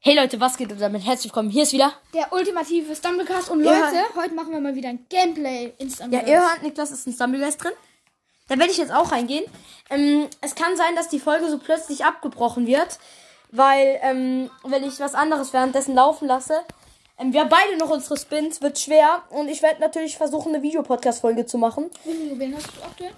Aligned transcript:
Hey 0.00 0.14
Leute, 0.14 0.38
was 0.40 0.56
geht 0.56 0.70
und 0.70 0.80
damit 0.80 1.04
herzlich 1.04 1.32
willkommen. 1.32 1.50
Hier 1.50 1.64
ist 1.64 1.72
wieder. 1.72 1.92
Der 2.14 2.32
ultimative 2.32 2.94
Stumblecast. 2.94 3.50
Und 3.50 3.64
Ja. 3.64 3.72
Leute, 3.72 4.04
heute 4.14 4.34
machen 4.34 4.52
wir 4.52 4.60
mal 4.60 4.74
wieder 4.74 4.90
ein 4.90 5.04
Gameplay 5.08 5.72
in 5.78 5.88
Ja, 5.88 5.94
Stumblecast. 5.94 6.28
ihr 6.28 6.40
hört, 6.40 6.62
Niklas 6.62 6.90
ist 6.92 7.06
ein 7.06 7.12
Stumblegeist 7.12 7.62
drin. 7.62 7.72
Da 8.48 8.58
werde 8.58 8.70
ich 8.70 8.78
jetzt 8.78 8.92
auch 8.92 9.10
reingehen. 9.12 9.44
Ähm, 9.90 10.28
es 10.40 10.54
kann 10.54 10.76
sein, 10.76 10.94
dass 10.94 11.08
die 11.08 11.18
Folge 11.18 11.50
so 11.50 11.58
plötzlich 11.58 12.04
abgebrochen 12.04 12.66
wird, 12.66 12.98
weil, 13.50 13.98
ähm, 14.02 14.50
wenn 14.64 14.84
ich 14.84 15.00
was 15.00 15.14
anderes 15.14 15.52
währenddessen 15.52 15.94
laufen 15.94 16.28
lasse, 16.28 16.60
ähm, 17.18 17.32
wir 17.32 17.40
haben 17.40 17.50
beide 17.50 17.76
noch 17.76 17.90
unsere 17.90 18.16
Spins, 18.16 18.62
wird 18.62 18.78
schwer. 18.78 19.24
Und 19.30 19.48
ich 19.48 19.62
werde 19.62 19.80
natürlich 19.80 20.16
versuchen, 20.16 20.54
eine 20.54 20.62
Videopodcast-Folge 20.62 21.44
zu 21.44 21.58
machen. 21.58 21.90
Wie 22.04 22.12
viele 22.12 22.30
Juwelen 22.34 22.56
hast 22.56 22.68
du 22.68 22.82
aktuell? 22.84 23.12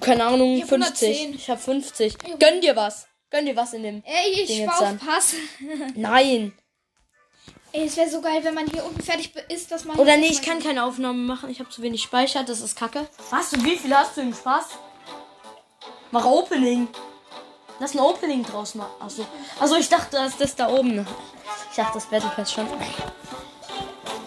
Keine 0.00 0.24
Ahnung, 0.24 0.54
Ich 0.54 0.62
hab 0.62 0.68
50. 0.68 1.08
110. 1.08 1.34
Ich 1.34 1.50
habe 1.50 1.60
50. 1.60 2.16
Gönn 2.38 2.60
dir 2.62 2.76
was. 2.76 3.06
Gönn 3.34 3.46
dir 3.46 3.56
was 3.56 3.72
in 3.72 3.82
dem. 3.82 4.00
Ey, 4.06 4.30
ich 4.30 4.46
Ding 4.46 4.68
auf. 4.68 4.96
Pass. 5.04 5.34
Nein. 5.96 6.56
Ey, 7.72 7.86
es 7.86 7.96
wäre 7.96 8.08
so 8.08 8.20
geil, 8.20 8.44
wenn 8.44 8.54
man 8.54 8.64
hier 8.68 8.84
unten 8.84 9.02
fertig 9.02 9.32
ist, 9.48 9.72
dass 9.72 9.84
man... 9.84 9.98
Oder 9.98 10.16
nee, 10.16 10.28
ich 10.28 10.40
kann 10.40 10.60
keine 10.60 10.84
Aufnahme 10.84 11.18
machen. 11.18 11.50
Ich 11.50 11.58
habe 11.58 11.68
zu 11.68 11.82
wenig 11.82 12.00
Speicher. 12.00 12.44
Das 12.44 12.60
ist 12.60 12.76
kacke. 12.78 13.08
Was? 13.30 13.52
Und 13.52 13.64
wie 13.64 13.76
viel 13.76 13.92
hast 13.92 14.16
du 14.16 14.20
im 14.20 14.32
Spaß? 14.32 14.66
Mach 16.12 16.24
Opening. 16.24 16.86
Lass 17.80 17.94
ein 17.94 17.98
Opening 17.98 18.44
draus 18.44 18.76
machen. 18.76 18.92
Achso. 19.00 19.26
Also 19.58 19.74
ich 19.78 19.88
dachte, 19.88 20.12
dass 20.12 20.36
das 20.36 20.54
da 20.54 20.68
oben. 20.68 21.04
Ich 21.70 21.76
dachte, 21.76 21.94
das 21.94 22.06
Battle 22.06 22.30
Pass 22.36 22.52
schon. 22.52 22.68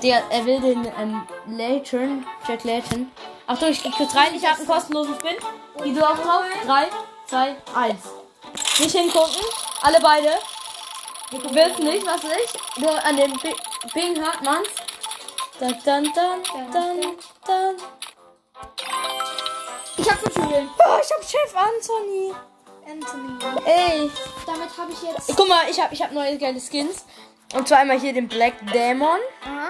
Der, 0.04 0.22
er 0.30 0.46
will 0.46 0.60
den 0.60 0.86
ähm, 1.00 1.26
Layton, 1.48 2.26
Jack 2.46 2.66
Layton. 2.66 3.10
Achtung, 3.46 3.70
ich 3.70 3.82
gehe 3.82 3.94
kurz 3.94 4.14
rein. 4.14 4.36
Ich 4.36 4.46
habe 4.46 4.58
einen 4.58 4.68
kostenlosen 4.68 5.16
Spin. 5.16 5.38
Geh 5.82 5.94
du 5.94 6.06
auch 6.06 6.18
drauf. 6.18 6.44
3, 6.66 6.88
2, 7.28 7.56
1. 7.74 8.27
Nicht 8.80 8.96
hingucken. 8.96 9.42
Alle 9.82 10.00
beide. 10.00 10.38
Du 11.32 11.54
willst 11.54 11.80
nicht, 11.80 12.06
was 12.06 12.22
ich. 12.24 12.82
Nur 12.82 13.04
an 13.04 13.18
dem 13.18 13.34
Bing 13.94 14.18
hört 14.20 14.42
man's. 14.44 14.70
Dann, 15.60 15.76
dann, 15.84 16.04
dann, 16.14 16.44
dann, 16.72 17.02
dann. 17.46 17.76
Ich 19.98 20.10
hab 20.10 20.22
Juwelen. 20.36 20.70
Oh, 20.80 20.98
ich 21.02 21.12
hab 21.12 21.24
Chef 21.24 21.56
Anthony. 21.56 22.34
Anthony. 22.88 23.38
Ey. 23.66 24.12
Damit 24.46 24.70
habe 24.78 24.92
ich 24.92 25.02
jetzt... 25.02 25.36
Guck 25.36 25.48
mal, 25.50 25.62
ich 25.70 25.80
hab, 25.82 25.92
ich 25.92 26.02
hab 26.02 26.12
neue 26.12 26.38
geile 26.38 26.60
Skins. 26.60 27.06
Und 27.54 27.68
zwar 27.68 27.80
einmal 27.80 28.00
hier 28.00 28.14
den 28.14 28.28
Black. 28.28 28.54
Aha. 28.74 29.70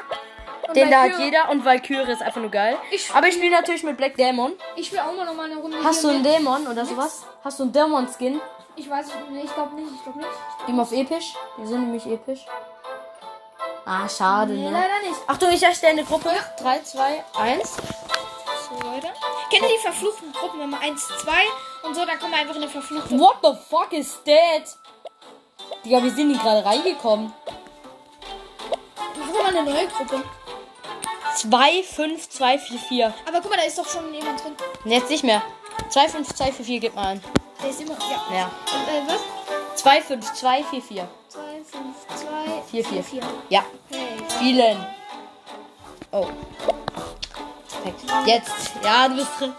Und 0.67 0.75
Den 0.75 0.91
da 0.91 1.03
hat 1.03 1.12
Valkyrie- 1.14 1.23
jeder. 1.25 1.50
Und 1.50 1.64
Valkyrie 1.66 2.12
ist 2.12 2.22
einfach 2.22 2.41
nur 2.41 2.52
geil. 2.52 2.78
Ich- 2.91 3.09
Aber 3.14 3.28
ich 3.28 3.36
spiele 3.36 3.52
natürlich 3.56 3.84
mit 3.84 3.95
Black 3.97 4.17
Demon. 4.17 4.53
Ich 4.75 4.91
will 4.91 5.00
auch 5.00 5.14
mal 5.14 5.25
noch 5.25 5.34
mal 5.34 5.50
eine 5.50 5.56
Runde 5.62 5.78
Hast 5.84 6.03
du 6.03 6.09
einen 6.09 6.22
mit- 6.22 6.31
Dämon 6.31 6.67
oder 6.67 6.86
sowas? 6.86 7.23
Hast 7.44 7.59
du 7.59 7.64
einen 7.64 7.72
Dämon-Skin? 7.73 8.41
Ich 8.78 8.89
weiß 8.89 9.08
nicht. 9.08 9.45
Ich 9.45 9.53
glaube 9.53 9.75
nicht. 9.75 9.92
Ich 9.95 10.03
glaube 10.03 10.20
nicht. 10.20 10.30
Ihm 10.67 10.80
auf 10.80 10.92
episch? 10.92 11.33
Die 11.58 11.67
sind 11.67 11.81
nämlich 11.81 12.06
episch. 12.06 12.45
Ah, 13.86 14.08
schade, 14.08 14.53
Nee, 14.53 14.66
ne? 14.66 14.72
leider 14.72 15.08
nicht. 15.09 15.19
Achtung, 15.28 15.50
ich 15.52 15.64
erstelle 15.64 15.94
eine 15.94 16.03
Gruppe. 16.03 16.30
3, 16.59 16.80
2, 16.84 17.23
1. 17.39 17.78
So, 18.69 18.75
Leute. 18.88 19.08
Kennt 19.50 19.64
ihr 19.64 19.69
die 19.69 19.81
verfluchten 19.81 20.31
Gruppen? 20.34 20.59
Wenn 20.59 20.69
man 20.69 20.81
1, 20.81 21.08
2 21.08 21.31
und 21.84 21.95
so, 21.95 22.06
dann 22.06 22.19
kommen 22.19 22.34
wir 22.34 22.39
einfach 22.39 22.56
in 22.56 22.64
eine 22.64 22.72
verfluchte... 22.72 23.17
What 23.17 23.38
the 23.42 23.53
fuck 23.69 23.94
is 23.94 24.19
that? 24.25 24.78
Digga, 25.86 26.03
wie 26.03 26.09
sind 26.09 26.34
die 26.34 26.38
gerade 26.38 26.66
reingekommen? 26.66 27.34
Machen 29.17 29.34
wir 29.34 29.44
mal 29.44 29.56
eine 29.58 29.72
neue 29.72 29.88
Gruppe. 29.88 30.22
2, 31.36 31.84
5, 31.84 32.30
2, 32.30 32.59
4, 32.59 32.80
4. 32.80 33.14
Aber 33.25 33.41
guck 33.41 33.50
mal, 33.52 33.58
da 33.58 33.64
ist 33.64 33.78
doch 33.78 33.88
schon 33.88 34.14
jemand 34.14 34.44
drin. 34.44 34.56
Jetzt 34.84 35.09
nicht 35.09 35.23
mehr. 35.23 35.41
2, 35.89 36.09
5, 36.09 36.36
2, 36.36 36.52
4, 36.52 36.66
4, 36.66 36.80
gib 36.81 36.95
mal 36.95 37.06
an. 37.14 37.23
Der 37.61 37.69
ist 37.69 37.81
immer... 37.81 37.94
Ja. 38.00 38.36
Ja. 38.36 38.52
Und, 38.73 39.09
äh, 39.09 39.13
was? 39.13 39.81
2, 39.81 40.02
5, 40.02 40.33
2, 40.33 40.63
4, 40.63 40.81
4. 40.81 41.08
2, 41.30 41.39
5, 41.41 41.95
2, 42.16 42.61
4, 42.72 42.86
4. 42.86 43.03
4. 43.03 43.22
Ja. 43.50 43.66
Okay. 43.89 44.08
Spielen. 44.36 44.86
Oh. 46.11 46.28
Perfekt. 47.83 48.28
Jetzt. 48.28 48.72
Ja, 48.83 49.07
du 49.07 49.16
bist 49.16 49.29
drin. 49.40 49.53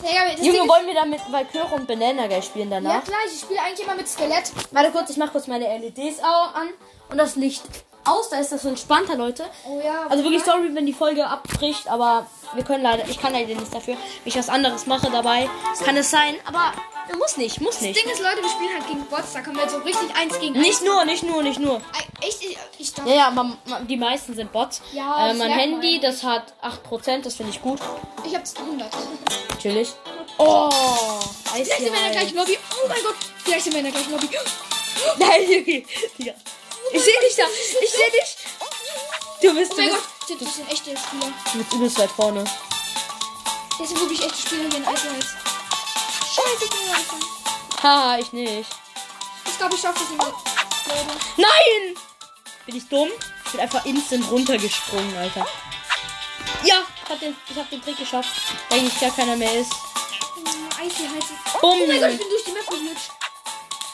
Ding 0.00 0.44
Junge, 0.44 0.68
wollen 0.68 0.86
wir 0.86 0.94
dann 0.94 1.10
mit 1.10 1.20
Valkyrie 1.30 1.74
und 1.74 1.86
Banana 1.86 2.28
Guy 2.28 2.40
spielen 2.40 2.70
Ja 2.70 2.80
danach? 2.80 3.04
klar, 3.04 3.18
ich 3.26 3.40
spiele 3.40 3.60
eigentlich 3.60 3.84
immer 3.84 3.96
mit 3.96 4.08
Skelett. 4.08 4.52
Warte 4.70 4.92
kurz, 4.92 5.10
ich 5.10 5.16
mach 5.16 5.32
kurz 5.32 5.48
meine 5.48 5.66
LEDs 5.78 6.20
an 6.54 6.68
und 7.10 7.18
das 7.18 7.34
Licht 7.34 7.64
aus. 8.08 8.28
Da 8.30 8.38
ist 8.38 8.52
das 8.52 8.62
so 8.62 8.68
entspannter, 8.68 9.16
Leute. 9.16 9.44
Oh 9.66 9.80
ja. 9.84 10.06
Also 10.08 10.24
wirklich 10.24 10.42
sorry, 10.44 10.74
wenn 10.74 10.86
die 10.86 10.92
Folge 10.92 11.26
abbricht, 11.26 11.88
aber 11.88 12.26
wir 12.54 12.64
können 12.64 12.82
leider, 12.82 13.06
ich 13.08 13.20
kann 13.20 13.32
leider 13.32 13.54
nichts 13.54 13.70
dafür. 13.70 13.94
Wenn 13.94 14.00
ich 14.26 14.36
was 14.36 14.48
anderes 14.48 14.86
mache 14.86 15.10
dabei, 15.10 15.48
kann 15.84 15.96
es 15.96 16.10
sein, 16.10 16.34
aber 16.46 16.72
muss 17.18 17.36
nicht, 17.38 17.60
muss 17.60 17.74
Das 17.76 17.82
nicht. 17.82 18.02
Ding 18.04 18.10
ist, 18.12 18.20
Leute, 18.20 18.42
wir 18.42 18.48
spielen 18.50 18.70
halt 18.74 18.86
gegen 18.86 19.04
Bots. 19.06 19.32
Da 19.32 19.40
können 19.40 19.56
wir 19.56 19.62
jetzt 19.62 19.72
so 19.74 19.78
richtig 19.80 20.14
eins 20.14 20.38
gegen 20.38 20.58
Nicht 20.60 20.82
nur, 20.84 21.04
nicht 21.06 21.22
nur, 21.22 21.42
nicht 21.42 21.58
nur. 21.58 21.76
eins. 21.76 21.84
Echt? 22.20 22.42
Ich, 22.44 22.58
ich 22.78 22.92
dachte. 22.94 23.08
Ja, 23.08 23.16
ja, 23.16 23.26
aber 23.28 23.44
ma- 23.44 23.80
die 23.88 23.96
meisten 23.96 24.34
sind 24.34 24.52
Bots. 24.52 24.82
Ja, 24.92 25.24
äh, 25.26 25.28
das 25.30 25.38
mein 25.38 25.50
Handy, 25.50 25.92
man. 25.92 26.02
das 26.02 26.22
hat 26.22 26.52
8%, 26.90 27.22
das 27.22 27.34
finde 27.36 27.52
ich 27.52 27.62
gut. 27.62 27.78
Ich 28.26 28.34
hab's 28.34 28.54
100. 28.56 28.88
Natürlich. 29.50 29.90
Oh, 30.36 30.68
Vielleicht 31.44 31.72
sind 31.72 31.80
wir 31.80 31.86
in 31.96 32.02
der 32.04 32.10
gleichen 32.12 32.36
Lobby. 32.36 32.58
Oh 32.84 32.88
mein 32.88 33.02
Gott. 33.02 33.14
Vielleicht 33.44 33.64
sind 33.64 33.72
wir 33.72 33.78
in 33.80 33.84
der 33.86 33.92
gleichen 33.92 34.12
Lobby. 34.12 34.28
Nein, 35.18 35.42
Junge. 35.48 35.84
Digga. 36.18 36.32
Ich 36.92 37.02
sehe 37.02 37.20
dich 37.20 37.36
da. 37.36 37.44
Ich 37.82 37.90
sehe 37.90 38.10
dich. 38.10 38.36
Du 39.42 39.54
bist, 39.54 39.72
Oh 39.72 39.76
du 39.76 39.82
mein 39.82 39.90
bist, 39.90 40.02
Gott. 40.28 40.40
Das 40.40 40.54
sind 40.54 40.70
echte 40.70 40.96
Spieler. 40.96 41.32
du 41.52 41.58
bist 41.58 41.72
übelst 41.72 41.98
weit 41.98 42.10
vorne. 42.10 42.44
Das 43.78 43.88
sind 43.88 44.00
wirklich 44.00 44.22
echte 44.22 44.38
Spieler 44.40 44.68
hier 44.68 44.78
in 44.78 44.86
Eisenholz. 44.86 45.26
Scheiße, 46.34 46.64
ich 46.64 46.70
bin 46.70 46.78
angefangen. 46.90 47.24
Haha, 47.82 48.18
ich 48.18 48.32
nicht. 48.32 48.70
Ich 49.46 49.58
glaube, 49.58 49.74
ich 49.74 49.80
schaffe 49.80 50.00
das 50.00 50.10
nicht. 50.10 50.34
Nein! 51.36 51.96
Bin 52.66 52.76
ich 52.76 52.88
dumm? 52.88 53.08
Ich 53.46 53.52
bin 53.52 53.60
einfach 53.60 53.84
instant 53.86 54.30
runtergesprungen, 54.30 55.16
Alter. 55.16 55.46
Ja, 56.64 56.82
ich 57.04 57.10
hab 57.10 57.20
den, 57.20 57.36
ich 57.48 57.56
hab 57.56 57.70
den 57.70 57.82
Trick 57.82 57.96
geschafft. 57.96 58.28
Eigentlich 58.70 58.98
gar 59.00 59.10
keiner 59.10 59.36
mehr 59.36 59.54
ist. 59.60 59.72
Oh, 59.72 60.82
Eis. 60.82 60.92
Bumm. 61.60 61.80
Oh 61.82 61.86
mein 61.86 62.00
Gott, 62.00 62.10
ich 62.10 62.18
bin 62.18 62.28
durch 62.28 62.44
die 62.44 62.50
Map 62.52 62.68
geglitscht. 62.68 63.10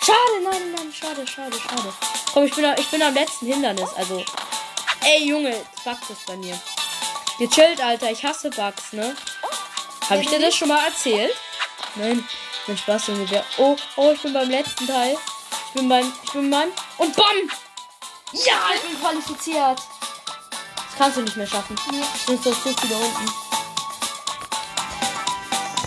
Schade, 0.05 0.43
nein, 0.43 0.73
nein, 0.77 0.93
schade, 0.93 1.27
schade, 1.27 1.57
schade. 1.59 1.95
Komm, 2.35 2.45
ich 2.45 2.55
bin, 2.55 2.67
ich 2.77 2.91
bin 2.91 3.03
am 3.03 3.15
letzten 3.15 3.47
Hindernis, 3.47 3.89
also. 3.97 4.23
Ey, 5.03 5.27
Junge, 5.27 5.65
Bugs 5.83 6.11
ist 6.11 6.27
bei 6.27 6.37
mir. 6.37 6.61
Gechillt, 7.39 7.81
Alter, 7.81 8.11
ich 8.11 8.23
hasse 8.23 8.51
Bugs, 8.51 8.93
ne? 8.93 9.17
Hab 10.11 10.21
ich 10.21 10.29
dir 10.29 10.39
das 10.39 10.55
schon 10.55 10.69
mal 10.69 10.85
erzählt? 10.85 11.35
Nein, 11.95 12.23
mein 12.67 12.77
Spaß, 12.77 13.07
Junge. 13.07 13.31
Wer, 13.31 13.45
oh, 13.57 13.77
oh, 13.97 14.11
ich 14.13 14.21
bin 14.21 14.35
beim 14.35 14.51
letzten 14.51 14.87
Teil. 14.87 15.17
Ich 15.69 15.73
bin 15.73 15.89
beim, 15.89 16.13
ich 16.23 16.33
bin 16.33 16.51
beim, 16.51 16.71
und 16.99 17.17
BAM! 17.17 17.51
Ja, 18.33 18.61
ich 18.75 18.83
bin 18.83 19.01
qualifiziert. 19.01 19.81
Das 20.77 20.99
kannst 20.99 21.17
du 21.17 21.23
nicht 21.23 21.37
mehr 21.37 21.47
schaffen. 21.47 21.77
Nee. 21.91 22.03
Sind 22.27 22.45
so 22.45 22.51
zu 22.51 22.75
viele 22.75 22.97
unten. 22.97 23.33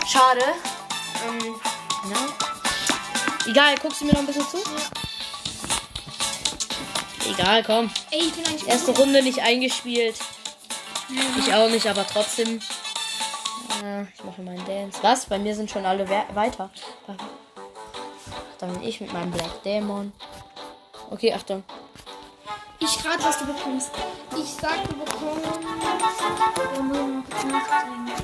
Schade. 0.08 0.56
Ähm, 1.24 1.56
ja. 2.10 2.47
Egal, 3.48 3.76
guckst 3.82 4.02
du 4.02 4.06
mir 4.06 4.12
noch 4.12 4.20
ein 4.20 4.26
bisschen 4.26 4.46
zu? 4.48 4.58
Egal, 7.30 7.64
komm. 7.64 7.90
Ey. 8.12 8.32
Erste 8.66 8.92
Runde 8.92 9.24
nicht 9.24 9.40
eingespielt. 9.40 10.16
Ich 11.40 11.54
auch 11.54 11.70
nicht, 11.70 11.88
aber 11.88 12.06
trotzdem. 12.06 12.60
Äh, 13.84 14.04
ich 14.04 14.24
mache 14.24 14.42
meinen 14.42 14.66
Dance. 14.66 15.00
Was? 15.02 15.26
Bei 15.26 15.40
mir 15.40 15.56
sind 15.56 15.72
schon 15.72 15.86
alle 15.86 16.08
we 16.10 16.24
weiter. 16.34 16.70
Dann 18.60 18.74
bin 18.74 18.84
ich 18.84 19.00
mit 19.00 19.14
meinem 19.14 19.32
Black 19.32 19.64
Demon. 19.64 20.12
Okay, 21.10 21.34
Achtung. 21.34 21.64
Ich 22.80 23.06
rate, 23.06 23.24
was 23.24 23.40
du 23.40 23.46
bekommst. 23.46 23.92
Ich 24.38 24.50
sag, 24.62 24.84
du 24.90 24.96
bekommst. 24.96 25.48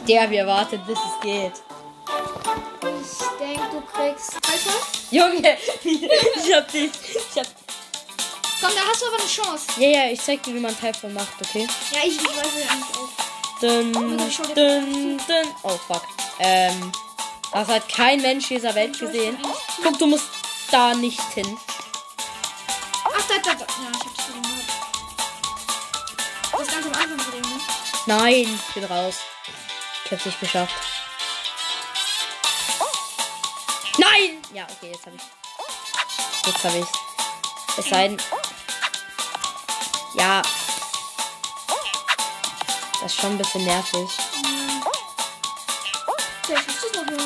Der 0.07 0.29
wir 0.29 0.45
wartet, 0.45 0.85
bis 0.85 0.99
es 0.99 1.21
geht. 1.21 1.53
Ich 3.43 3.57
denke, 3.57 3.69
du 3.71 3.81
kriegst. 3.81 4.33
Du? 4.33 5.15
Junge, 5.15 5.57
ich 5.83 6.53
hab 6.55 6.71
dich. 6.71 6.91
Ich 7.09 7.37
hab. 7.37 7.47
Komm, 8.61 8.71
da 8.73 8.81
hast 8.89 9.01
du 9.01 9.07
aber 9.07 9.19
eine 9.19 9.27
Chance. 9.27 9.65
Ja, 9.77 9.89
ja, 9.89 10.11
ich 10.11 10.21
zeig 10.21 10.41
dir, 10.43 10.55
wie 10.55 10.59
man 10.59 10.77
Type 10.79 11.09
macht, 11.09 11.33
okay? 11.41 11.67
Ja, 11.91 11.99
ich, 12.05 12.15
ich 12.15 12.23
weiß 12.23 12.35
ja 12.35 12.71
eigentlich 12.71 12.97
auch. 12.97 13.09
Dun, 13.59 14.27
ich 14.27 14.35
schau 14.35 14.43
dir 14.43 14.55
dun, 14.55 15.17
dun. 15.17 15.55
Oh, 15.63 15.77
fuck. 15.87 16.03
Ähm, 16.39 16.91
das 17.51 17.67
hat 17.67 17.89
kein 17.89 18.21
Mensch 18.21 18.47
dieser 18.47 18.73
Welt 18.75 18.97
gesehen. 18.97 19.37
Guck, 19.83 19.99
du 19.99 20.07
musst 20.07 20.29
da 20.71 20.93
nicht 20.93 21.21
hin. 21.33 21.57
Ach, 23.03 23.27
da, 23.27 23.35
da, 23.43 23.53
da. 23.55 23.65
Ja, 23.65 23.91
ich 23.91 23.99
hab 23.99 24.15
das 24.15 24.25
gesehen. 24.25 24.43
Das 26.51 26.61
ist 26.61 26.71
ganz 26.71 26.85
am 26.85 26.93
Anfang 26.93 27.17
gesehen, 27.17 27.41
ne? 27.41 27.61
Nein, 28.05 28.59
ich 28.67 28.73
bin 28.73 28.83
raus. 28.85 29.15
Ich 30.05 30.11
hab's 30.11 30.25
nicht 30.25 30.39
geschafft. 30.39 30.92
Ja, 34.63 34.69
okay, 34.77 34.91
jetzt 34.93 35.05
hab 35.05 35.13
ich. 35.13 35.21
Jetzt 36.45 36.63
hab 36.63 36.75
ich's. 36.75 36.87
Es 37.77 37.85
sei 37.89 38.07
denn. 38.07 38.17
Ja. 40.15 40.41
Das 43.01 43.11
ist 43.13 43.19
schon 43.19 43.31
ein 43.31 43.37
bisschen 43.39 43.65
nervig. 43.65 44.09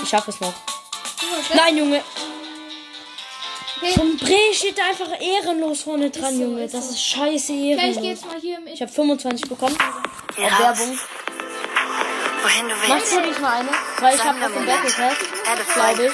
Ich 0.01 0.09
schaff 0.09 0.27
es 0.27 0.39
noch. 0.39 0.53
Nein, 1.53 1.77
Junge. 1.77 2.03
Vom 3.93 4.17
Bre 4.17 4.53
steht 4.53 4.79
da 4.79 4.85
einfach 4.85 5.09
ehrenlos 5.21 5.83
vorne 5.83 6.09
dran, 6.09 6.33
so, 6.35 6.41
Junge. 6.41 6.63
ist 6.63 6.73
Das 6.73 6.89
ist 6.89 7.03
scheiße 7.03 7.53
okay 7.53 7.53
ich 7.53 7.77
gehe 7.77 7.77
ehrenlos. 7.77 8.03
jetzt 8.05 8.25
mal 8.25 8.39
hier 8.39 8.59
mit. 8.59 8.73
Ich 8.73 8.81
habe 8.81 8.91
25 8.91 9.47
bekommen. 9.47 9.77
Auf 9.77 10.37
raus, 10.37 10.59
Werbung. 10.59 10.99
wohin 12.41 12.69
du 12.69 12.75
Machst 12.75 12.89
willst. 12.89 13.13
du 13.13 13.21
nicht 13.21 13.39
mal 13.41 13.59
eine? 13.59 13.69
Weil 13.99 14.15
ich 14.15 14.23
habe 14.23 14.39
einen 14.43 14.53
Momente. 14.53 14.71
Battle 15.45 15.63
Pass. 15.65 15.73
Glaube 15.75 16.05
ich. 16.07 16.13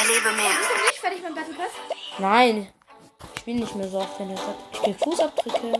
Erlebe 0.00 0.32
mehr. 0.36 0.50
Bist 0.58 0.70
du 0.70 0.86
nicht 0.86 0.98
fertig 1.00 1.22
mit 1.22 1.34
Battle 1.34 1.54
Pass? 1.54 1.70
Nein. 2.18 2.72
Ich 3.34 3.40
spiele 3.40 3.60
nicht 3.60 3.74
mehr 3.74 3.88
so 3.88 3.98
oft, 3.98 4.18
wenn 4.20 4.30
er 4.30 4.36
sagt. 4.36 4.58
Ich 4.72 4.82
krieg 4.82 4.98
Fußabdrücke. 5.00 5.72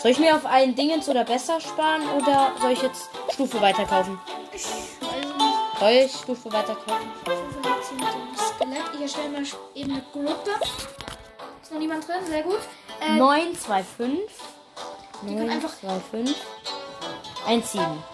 Soll 0.00 0.10
ich 0.12 0.18
mir 0.18 0.36
auf 0.36 0.46
einen 0.46 0.74
Dingens 0.76 1.08
oder 1.08 1.24
besser 1.24 1.60
sparen 1.60 2.08
oder 2.10 2.52
soll 2.60 2.72
ich 2.72 2.82
jetzt 2.82 3.08
Stufe 3.32 3.60
weiterkaufen? 3.60 4.18
Ich 4.52 4.64
weiß 4.64 4.74
nicht. 4.74 5.80
Soll 5.80 5.90
ich 5.90 6.12
Stufe 6.12 6.52
weiterkaufen? 6.52 7.10
Ich 7.24 7.32
jetzt 7.32 7.88
hier 7.88 7.98
mit 7.98 8.14
dem 8.14 8.36
Skelett. 8.36 8.94
Ich 8.94 9.00
erstelle 9.02 9.28
mal 9.30 9.42
eben 9.74 9.92
eine 9.92 10.02
Gruppe. 10.12 10.50
Ist 11.62 11.72
noch 11.72 11.78
niemand 11.78 12.06
drin? 12.06 12.24
Sehr 12.26 12.42
gut. 12.42 12.60
Äh, 13.00 13.14
9, 13.16 13.56
2, 13.58 13.82
5. 13.82 14.20
können 15.20 15.36
9, 15.36 15.50
einfach- 15.50 15.78
2, 15.80 16.00
5. 16.10 16.36
1, 17.46 17.72
7. 17.72 18.04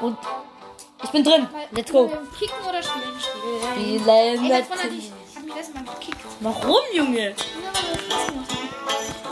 Und 0.00 0.16
ich 1.02 1.10
bin 1.10 1.24
drin. 1.24 1.48
Let's 1.70 1.92
go. 1.92 2.10
Kicken 2.38 2.56
oder 2.68 2.82
spielen? 2.82 3.14
Spielen. 3.20 4.02
Spielen. 4.02 4.08
Ey, 4.08 4.62
hat 4.62 4.90
mich 4.90 5.54
letztes 5.54 5.74
Mal 5.74 5.84
gekickt. 5.94 6.18
Warum, 6.40 6.80
Junge? 6.92 7.34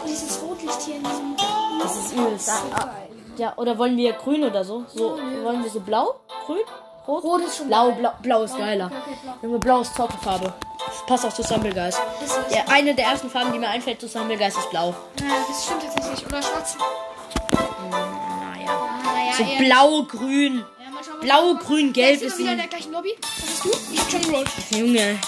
Dieses 0.07 0.43
Rotlicht 0.43 0.83
hier 0.83 0.97
in 0.97 1.05
diesem. 1.05 1.37
Das 1.81 1.97
ist 1.97 2.13
übelst. 2.13 2.49
Ah, 2.51 2.63
ah. 2.75 2.91
Ja, 3.37 3.53
oder 3.57 3.77
wollen 3.77 3.97
wir 3.97 4.13
grün 4.15 4.45
oder 4.45 4.65
so? 4.65 4.85
So 4.89 5.19
wollen 5.45 5.63
wir 5.63 5.71
so 5.71 5.81
blau, 5.81 6.21
grün, 6.47 6.63
rot? 7.07 7.23
Rot 7.23 7.43
ist 7.43 7.59
schon 7.59 7.69
Blau, 7.69 7.91
blau, 7.93 8.13
blau 8.23 8.43
ist 8.45 8.57
geiler. 8.57 8.91
Junge, 9.43 9.59
blau 9.59 9.83
ist 9.83 9.95
Zockerfarbe. 9.95 10.55
Passt 11.07 11.27
auch 11.27 11.33
zu 11.33 11.45
Stumble 11.45 11.75
Guys. 11.75 12.01
Das 12.21 12.39
ist, 12.39 12.57
Ja, 12.57 12.65
eine 12.71 12.95
der 12.95 13.07
ersten 13.07 13.29
Farben, 13.29 13.53
die 13.53 13.59
mir 13.59 13.69
einfällt 13.69 14.01
zu 14.01 14.09
Guys 14.09 14.57
ist 14.57 14.71
blau. 14.71 14.95
Ja, 15.21 15.27
das 15.47 15.65
stimmt 15.65 15.83
tatsächlich. 15.83 16.27
Oder 16.27 16.43
schwarz. 16.43 16.77
Naja. 17.91 18.06
So 19.37 19.43
eher- 19.45 19.59
blau, 19.59 20.03
grün. 20.05 20.65
Ja, 20.83 20.91
mal 20.91 21.05
schauen, 21.05 21.21
Blau, 21.21 21.55
was- 21.55 21.65
grün, 21.67 21.87
Wer 21.87 21.93
gelb 21.93 22.23
ist 22.23 22.33
ist 22.33 22.39
wieder 22.39 22.53
in 22.53 22.59
der 22.59 22.67
gleichen 22.69 22.93
Lobby? 22.93 23.17
Was 23.21 23.51
hast 23.51 23.65
du? 23.65 23.71
Ich 23.93 24.01
hab 24.01 24.11
schon 24.11 24.23
gerollt. 24.23 24.49
Junge, 24.71 25.19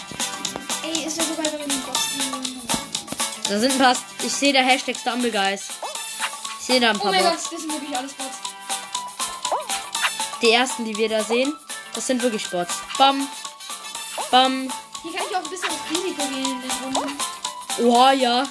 Ey, 0.85 1.05
ist 1.07 1.17
ja 1.19 1.25
so 1.25 1.35
geil, 1.35 1.53
wenn 1.53 1.61
wir 1.61 1.67
den 1.67 1.69
nehmen. 1.69 2.63
da 3.49 3.59
sind 3.59 3.73
ein 3.73 3.79
paar... 3.79 3.97
Ich 4.25 4.33
sehe 4.33 4.53
da 4.53 4.61
Hashtag 4.61 4.97
Stumble 4.97 5.31
Guys. 5.31 5.63
Ich 6.61 6.67
sehe 6.67 6.81
da 6.81 6.91
ein 6.91 6.97
Oh 6.97 7.01
paar 7.01 7.13
mein 7.13 7.23
Gott, 7.23 7.33
Bots. 7.33 7.51
das 7.51 7.61
sind 7.61 7.73
wirklich 7.73 7.97
alles 7.97 8.13
Bots. 8.15 8.37
Die 10.41 10.51
ersten, 10.53 10.85
die 10.85 10.97
wir 10.97 11.09
da 11.09 11.23
sehen, 11.25 11.53
das 11.95 12.07
sind 12.07 12.23
wirklich 12.23 12.49
Bots. 12.49 12.75
Bam. 12.97 13.27
Bam. 14.31 14.73
Hier 15.03 15.13
kann 15.13 15.23
ich 15.29 15.37
auch 15.37 15.43
ein 15.45 15.51
bisschen 15.51 15.69
auf 15.69 15.91
Risiko 15.91 16.23
gehen 16.29 16.45
in 16.45 16.61
den 16.63 16.95
Runden. 16.97 17.19
Oh 17.81 18.09
ja. 18.11 18.47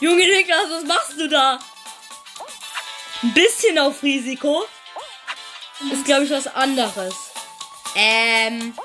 Junge 0.00 0.16
Niklas, 0.26 0.66
was 0.70 0.84
machst 0.84 1.12
du 1.18 1.28
da? 1.28 1.58
Ein 3.24 3.32
bisschen 3.32 3.78
auf 3.78 4.02
Risiko. 4.02 4.64
Ist, 5.90 6.04
glaube 6.04 6.24
ich, 6.24 6.30
was 6.30 6.46
anderes. 6.46 7.14
Ähm. 7.94 8.76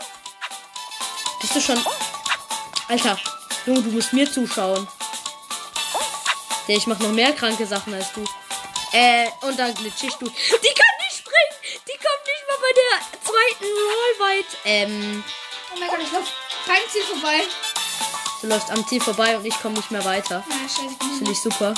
Bist 1.42 1.56
du 1.58 1.62
schon. 1.62 1.86
Alter, 2.88 3.20
Junge, 3.66 3.82
du 3.84 3.92
musst 3.92 4.14
mir 4.14 4.32
zuschauen. 4.32 4.88
Ja, 6.68 6.76
ich 6.78 6.88
mach 6.88 7.00
noch 7.00 7.12
mehr 7.12 7.34
kranke 7.34 7.66
Sachen 7.66 7.94
als 7.94 8.14
du. 8.14 8.24
Äh, 8.94 9.28
und 9.42 9.60
dann 9.60 9.74
glitsch 9.74 10.04
ich 10.04 10.14
du. 10.16 10.26
Die 10.28 10.32
kann 10.32 10.96
nicht 11.04 11.18
springen! 11.18 11.82
Die 11.86 11.98
kommt 11.98 12.26
nicht 12.26 12.46
mal 12.48 12.60
bei 12.62 12.74
der 12.80 13.20
zweiten 13.22 13.66
Roll 13.66 14.28
weit. 14.28 14.46
Ähm, 14.64 15.24
Oh 15.76 15.80
mein 15.80 15.90
Gott, 15.90 16.00
ich 16.02 16.12
lauf 16.14 16.24
kein 16.66 16.82
Ziel 16.92 17.04
vorbei. 17.04 17.42
du 18.42 18.48
läufst 18.48 18.72
am 18.72 18.88
Ziel 18.88 19.02
vorbei 19.02 19.38
und 19.38 19.46
ich 19.46 19.60
komme 19.62 19.76
nicht 19.76 19.92
mehr 19.92 20.04
weiter. 20.06 20.44
Na, 20.48 20.56
scheiße, 20.68 20.94
ich 20.94 20.98
bin 20.98 21.18
Finde 21.18 21.32
ich 21.32 21.42
super. 21.42 21.74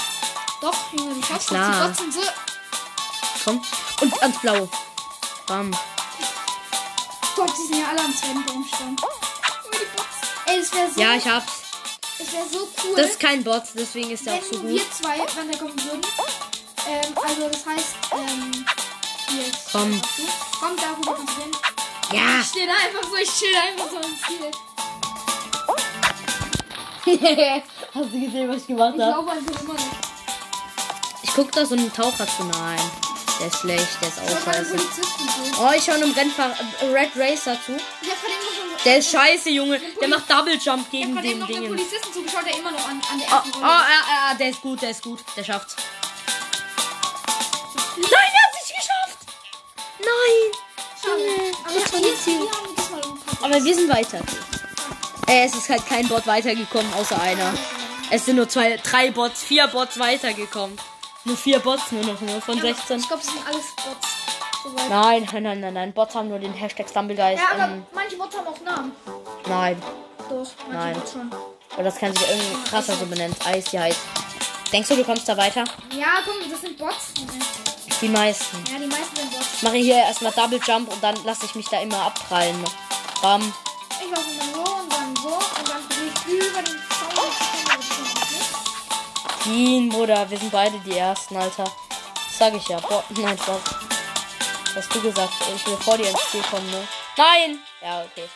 Doch, 0.62 0.76
Junge, 0.94 1.16
du 1.16 1.22
schaffst 1.22 1.50
das. 1.52 1.58
Klar. 1.58 1.72
Die 1.72 1.88
Bots 1.88 1.98
sind 1.98 2.14
so. 2.14 2.22
Komm. 3.44 3.62
Und 4.02 4.22
ans 4.22 4.38
Blaue. 4.40 4.70
Bam. 5.48 5.72
Gott, 7.36 7.50
die 7.58 7.68
sind 7.68 7.80
ja 7.80 7.88
alle 7.90 8.02
am 8.02 8.16
zweiten 8.16 8.44
die 8.46 8.52
Bots. 9.96 10.08
Ey, 10.46 10.60
das 10.60 10.74
wäre 10.74 10.92
so. 10.92 11.02
Ja, 11.02 11.16
ich 11.16 11.28
hab's. 11.28 11.52
Es 12.20 12.34
wäre 12.34 12.48
so 12.48 12.68
cool. 12.84 12.96
Das 12.96 13.12
ist 13.12 13.20
kein 13.20 13.44
Bot, 13.44 13.64
deswegen 13.74 14.12
ist 14.12 14.28
er 14.28 14.36
auch 14.36 14.42
wenn 14.42 14.50
so 14.52 14.60
gut. 14.60 14.70
wir 14.70 14.92
zwei 14.92 15.20
weiterkommen 15.20 15.84
würden. 15.84 16.02
Ähm, 16.88 17.16
also 17.28 17.50
das 17.50 17.66
heißt, 17.66 17.96
ähm, 18.12 18.66
hier 19.30 19.48
ist. 19.48 19.72
Komm. 19.72 20.02
Komm, 20.60 20.78
darüber 20.78 21.16
kannst 21.16 21.38
du 21.38 21.42
hin. 21.42 21.52
Ja. 22.14 22.40
Ich 22.42 22.48
stehe 22.48 22.68
da 22.68 22.74
einfach 22.74 23.10
so, 23.10 23.16
ich 23.16 23.32
chill 23.34 23.54
da 23.54 23.62
einfach 23.62 23.90
so 23.90 23.98
am 23.98 24.18
Ziel. 24.28 24.52
Hast 27.94 28.14
du 28.14 28.20
gesehen, 28.22 28.50
was 28.50 28.58
ich 28.58 28.68
gemacht 28.68 28.94
Ich 28.96 29.02
habe? 29.02 29.12
laufe 29.12 29.32
einfach 29.32 29.62
immer 29.62 29.74
noch. 29.74 29.80
Ich 31.24 31.34
guck 31.34 31.52
da 31.52 31.66
so 31.66 31.76
einen 31.76 31.92
Taucher 31.94 32.28
zu. 32.28 32.44
Nein. 32.44 32.80
Der 33.42 33.48
ist 33.48 33.58
schlecht, 33.58 33.88
der 34.00 34.08
ist 34.08 34.20
Ich 34.24 34.36
auch 34.36 34.54
scheiße. 34.54 34.76
Oh, 35.60 35.72
ich 35.76 35.84
schaue 35.84 35.96
einem 35.96 36.12
Rennfahrer, 36.12 36.56
äh, 36.82 36.86
Red 36.86 37.10
Racer 37.16 37.58
zu. 37.66 37.76
Ich. 37.76 38.84
Der 38.84 39.00
ist 39.00 39.10
scheiße, 39.10 39.50
Junge. 39.50 39.82
Der 40.00 40.08
macht 40.10 40.30
Double 40.30 40.60
Jump 40.64 40.86
Ich 40.86 40.92
gegen 40.92 41.16
den 41.16 41.40
noch 41.40 41.48
einen 41.48 41.56
Dingen. 41.56 41.76
Polizisten 41.76 42.14
zugeschaut, 42.14 42.46
der 42.46 42.60
immer 42.60 42.72
noch 42.72 42.88
an, 42.88 43.02
an 43.12 43.18
der 43.18 43.28
Oh, 43.30 43.34
ersten 43.34 43.50
oh, 43.50 43.56
Runde 43.56 43.68
ah, 43.68 44.30
ah, 44.30 44.34
der 44.36 44.50
ist 44.50 44.62
gut, 44.62 44.82
der 44.84 44.92
ist 44.92 45.02
gut. 45.02 45.20
Der 45.36 45.44
schafft's. 45.44 45.76
Nein, 47.98 48.12
er 48.12 48.46
hat 48.46 48.64
sich 48.64 48.76
geschafft. 48.76 49.18
Nein. 50.00 50.52
Junge, 51.04 51.52
wir 52.26 53.46
Aber 53.46 53.64
wir 53.64 53.76
sind 53.76 53.90
weiter. 53.90 54.20
Äh, 55.28 55.46
es 55.46 55.56
ist 55.56 55.68
halt 55.68 55.84
kein 55.88 56.08
Bot 56.08 56.28
weitergekommen, 56.28 56.94
außer 56.94 57.20
einer. 57.20 57.56
Es 58.12 58.26
sind 58.26 58.36
nur 58.36 58.48
zwei, 58.48 58.78
drei 58.78 59.10
Bots, 59.10 59.42
vier 59.42 59.66
Bots 59.66 59.98
weitergekommen. 59.98 60.78
Nur 61.24 61.38
vier 61.38 61.60
Bots 61.60 61.92
nur 61.92 62.04
noch, 62.04 62.20
nur 62.22 62.42
von 62.42 62.60
16. 62.60 63.00
Ich 63.00 63.08
glaube, 63.08 63.22
es 63.22 63.28
sind 63.30 63.46
alles 63.46 63.66
Bots. 63.76 64.08
Soweit. 64.64 64.90
Nein, 64.90 65.28
nein, 65.32 65.44
nein, 65.44 65.60
nein, 65.62 65.74
nein. 65.74 65.94
Bots 65.94 66.16
haben 66.16 66.30
nur 66.30 66.40
den 66.40 66.54
Hashtag 66.54 66.90
Stumblegeist. 66.90 67.42
Ja, 67.42 67.56
aber 67.64 67.74
Ähm, 67.74 67.86
manche 67.94 68.16
Bots 68.18 68.36
haben 68.38 68.48
auch 68.48 68.60
Namen. 68.62 68.92
nein. 69.48 69.82
Doch, 70.30 70.36
manche 70.68 70.72
Nein. 70.72 70.94
Bots 70.96 71.12
schon. 71.14 71.32
Aber 71.74 71.84
das 71.84 71.98
kann 71.98 72.14
sich 72.16 72.30
irgendwie 72.30 72.70
krasser 72.70 72.96
so 72.96 73.06
benennen. 73.06 73.36
Eis, 73.46 73.72
ja, 73.72 73.82
Eis. 73.82 73.96
Denkst 74.72 74.88
du, 74.90 74.96
du 74.96 75.04
kommst 75.04 75.28
da 75.28 75.36
weiter? 75.38 75.64
Ja, 75.92 76.08
komm, 76.26 76.50
das 76.50 76.62
sind 76.62 76.78
Bots. 76.78 77.14
Die 78.02 78.08
meisten. 78.08 78.58
Ja, 78.72 78.80
die 78.80 78.88
meisten 78.88 79.16
sind 79.16 79.32
Bots. 79.32 79.46
Ich 79.58 79.64
mache 79.64 79.76
hier 79.78 79.96
erstmal 79.96 80.32
Double 80.32 80.60
Jump 80.66 80.92
und 80.92 81.04
dann 81.04 81.16
lasse 81.24 81.46
ich 81.46 81.56
mich 81.56 81.68
da 81.70 81.80
immer 81.82 81.98
abprallen. 82.04 82.56
Bam. 83.22 83.42
Ich 84.04 84.10
laufe 84.10 84.26
dann 84.40 84.54
so 84.54 84.74
und 84.74 84.92
dann 84.94 85.16
so 85.16 85.30
und 85.30 85.70
dann 85.70 85.88
bin 85.90 86.12
ich 86.14 86.48
über 86.48 86.62
den 86.64 86.80
Dean, 89.52 89.90
Bruder, 89.90 90.30
wir 90.30 90.38
sind 90.38 90.50
beide 90.50 90.80
die 90.80 90.98
Ersten, 90.98 91.36
Alter. 91.36 91.66
Das 91.66 92.38
sag 92.38 92.54
ich 92.54 92.66
ja. 92.70 92.80
Boah, 92.80 93.04
nein, 93.10 93.38
Spaß. 93.38 93.60
Was 94.68 94.76
hast 94.76 94.96
du 94.96 95.02
gesagt? 95.02 95.34
Ich 95.54 95.68
will 95.68 95.76
vor 95.76 95.98
dir 95.98 96.10
ins 96.10 96.32
Ziel 96.32 96.42
kommen, 96.50 96.72
ne? 96.72 96.88
Nein! 97.18 97.60
Ja, 97.82 98.02
okay. 98.02 98.30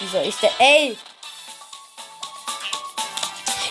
Wie 0.00 0.08
soll 0.08 0.22
ich 0.22 0.34
denn? 0.34 0.50
Ey! 0.58 0.98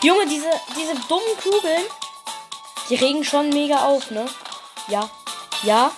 Junge, 0.02 0.28
diese, 0.28 0.50
diese 0.78 0.96
dummen 1.10 1.38
Kugeln, 1.44 1.84
die 2.90 2.96
regen 2.96 3.26
schon 3.26 3.50
mega 3.50 3.84
auf, 3.84 4.10
ne? 4.10 4.26
Ja. 4.88 5.10
Ja? 5.64 5.92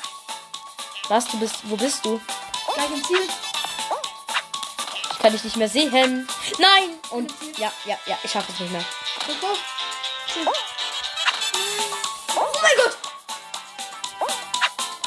Was? 1.07 1.27
Du 1.27 1.37
bist. 1.37 1.57
Wo 1.65 1.75
bist 1.75 2.03
du? 2.03 2.19
Gleich 2.73 2.89
im 2.89 3.03
Ziel. 3.03 3.29
Ich 5.11 5.19
kann 5.19 5.33
dich 5.33 5.43
nicht 5.43 5.57
mehr 5.57 5.69
sehen. 5.69 6.27
Nein! 6.57 6.97
Und 7.11 7.31
ja, 7.57 7.71
ja, 7.85 7.95
ja, 8.07 8.17
ich 8.23 8.31
schaffe 8.31 8.51
es 8.51 8.59
nicht 8.59 8.71
mehr. 8.71 8.85
Go. 9.39 9.55
Mein 12.69 12.85
Gott! 12.85 12.97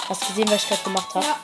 Hast 0.08 0.22
du 0.22 0.26
gesehen, 0.28 0.50
was 0.50 0.62
ich 0.62 0.68
gerade 0.68 0.82
gemacht 0.82 1.14
habe? 1.14 1.26
Ja. 1.26 1.36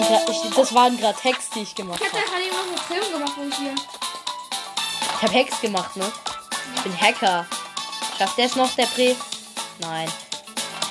Grad- 0.00 0.28
ich- 0.30 0.54
Das 0.56 0.74
waren 0.74 0.96
gerade 0.98 1.18
Hacks, 1.22 1.50
die 1.50 1.60
ich 1.60 1.74
gemacht 1.74 2.00
Ich 2.00 2.06
hab 2.06 2.14
habe. 2.14 2.24
da 2.24 2.30
gerade 2.30 2.48
noch 2.48 2.66
einen 2.66 2.78
Film 2.78 3.12
gemacht, 3.12 3.32
wo 3.36 3.42
ich 3.48 3.54
hier. 3.56 3.74
Ich 3.74 5.22
habe 5.22 5.34
Hacks 5.38 5.60
gemacht, 5.60 5.96
ne? 5.96 6.10
Ich 6.76 6.82
bin 6.82 6.98
Hacker. 7.00 7.46
Schafft 8.18 8.38
der 8.38 8.46
es 8.46 8.56
noch, 8.56 8.70
der 8.74 8.86
Pre? 8.86 9.14
Nein. 9.80 10.10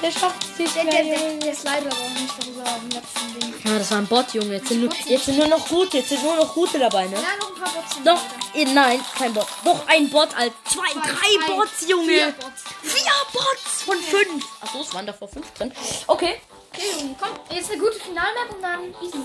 Der 0.02 0.12
schafft 0.12 0.44
es 0.44 0.58
nicht 0.60 0.76
Der, 0.76 0.84
mehr, 0.84 0.94
der, 0.94 1.04
der, 1.04 1.20
Junge. 1.20 1.40
der 1.40 1.72
aber 1.72 1.90
auch 1.96 2.10
nicht 2.10 2.34
darüber 2.40 2.64
am 2.70 2.90
letzten 2.90 3.40
Ding. 3.40 3.54
Ja, 3.64 3.78
das 3.78 3.92
war 3.92 3.98
ein 4.00 4.08
Bot, 4.08 4.34
Junge. 4.34 4.54
Jetzt 4.56 4.68
sind, 4.70 4.82
nur, 4.82 4.90
jetzt 5.06 5.26
sind 5.26 5.38
nur 5.38 5.48
noch 5.48 5.68
gute. 5.68 5.98
Jetzt 5.98 6.10
sind 6.10 6.24
nur 6.24 6.36
noch 6.36 6.54
gute 6.54 6.80
dabei, 6.80 7.06
ne? 7.06 7.16
Ja, 7.16 7.22
noch 7.40 7.56
ein 7.56 7.62
paar 7.62 7.72
Bots. 7.74 7.94
sind 7.94 8.08
Doch, 8.08 8.20
eh, 8.56 8.66
nein, 8.66 9.00
kein 9.18 9.34
Bot. 9.34 9.46
Doch 9.64 9.88
ein 9.88 10.10
Bot, 10.10 10.30
Alter. 10.36 10.56
Zwei, 10.66 10.92
Zwei, 10.92 11.02
drei 11.02 11.46
drei, 11.48 11.56
Bots, 11.56 11.88
Junge. 11.88 12.08
Vier 12.08 12.32
Bots. 12.32 12.64
Vier 12.82 13.12
Bots 13.32 13.82
von 13.86 13.98
fünf. 14.00 14.46
Achso, 14.62 14.82
es 14.82 14.94
waren 14.94 15.06
davor 15.06 15.28
fünf 15.28 15.52
drin. 15.54 15.72
Okay. 16.08 16.42
Okay, 16.74 16.84
Junge, 17.00 17.16
komm. 17.20 17.56
Jetzt 17.56 17.72
eine 17.72 17.80
gute 17.82 18.00
Finalmap 18.00 18.56
und 18.56 18.62
dann 18.64 18.96
easy. 19.04 19.18